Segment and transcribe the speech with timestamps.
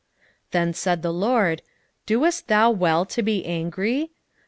[0.47, 1.61] 4:4 Then said the LORD,
[2.07, 4.09] Doest thou well to be angry?